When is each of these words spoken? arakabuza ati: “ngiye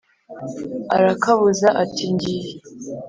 arakabuza 0.97 1.67
ati: 1.83 2.03
“ngiye 2.13 2.49